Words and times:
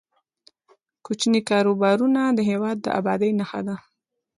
کوچني 1.05 1.41
کاروبارونه 1.49 2.21
د 2.37 2.39
هیواد 2.49 2.77
د 2.81 2.87
ابادۍ 2.99 3.31
نښه 3.39 3.61
ده. 3.67 3.75